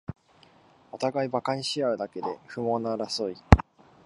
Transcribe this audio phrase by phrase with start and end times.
[0.91, 3.35] おたがいバカにしあうだけで不毛な争い